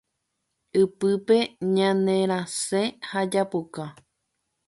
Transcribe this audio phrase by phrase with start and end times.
[0.81, 1.37] Ipype
[1.75, 3.85] ñanerasẽ ha japuka.